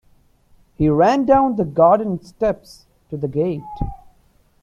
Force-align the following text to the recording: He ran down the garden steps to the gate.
He 0.77 0.89
ran 0.89 1.25
down 1.25 1.57
the 1.57 1.63
garden 1.63 2.23
steps 2.23 2.87
to 3.11 3.17
the 3.17 3.27
gate. 3.27 3.61